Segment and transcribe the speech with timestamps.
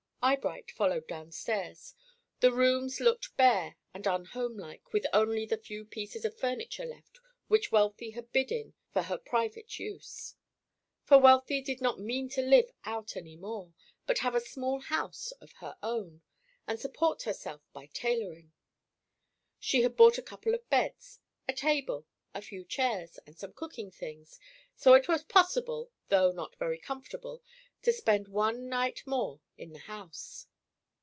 [0.23, 1.95] Eyebright followed downstairs.
[2.41, 7.71] The rooms looked bare and unhomelike with only the few pieces of furniture left which
[7.71, 10.35] Wealthy had bid in for her private use;
[11.03, 13.73] for Wealthy did not mean to live out any more,
[14.05, 16.21] but have a small house of her own,
[16.67, 18.53] and support herself by "tailorin'."
[19.59, 22.05] She had bought a couple of beds, a table,
[22.35, 24.39] a few chairs, and some cooking things,
[24.75, 27.41] so it was possible, though not very comfortable,
[27.81, 30.45] to spend one night more in the house.